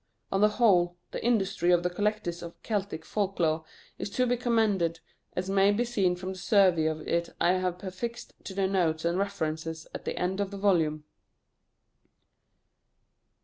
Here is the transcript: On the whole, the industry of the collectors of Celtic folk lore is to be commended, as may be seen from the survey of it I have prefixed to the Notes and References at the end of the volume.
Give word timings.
On 0.31 0.41
the 0.41 0.49
whole, 0.49 0.97
the 1.11 1.23
industry 1.23 1.69
of 1.69 1.83
the 1.83 1.89
collectors 1.91 2.41
of 2.41 2.59
Celtic 2.63 3.05
folk 3.05 3.39
lore 3.39 3.63
is 3.99 4.09
to 4.09 4.25
be 4.25 4.35
commended, 4.35 4.99
as 5.35 5.47
may 5.47 5.69
be 5.69 5.85
seen 5.85 6.15
from 6.15 6.31
the 6.33 6.39
survey 6.39 6.87
of 6.87 7.07
it 7.07 7.29
I 7.39 7.51
have 7.59 7.77
prefixed 7.77 8.33
to 8.45 8.55
the 8.55 8.65
Notes 8.65 9.05
and 9.05 9.19
References 9.19 9.85
at 9.93 10.05
the 10.05 10.17
end 10.17 10.39
of 10.39 10.49
the 10.49 10.57
volume. 10.57 11.03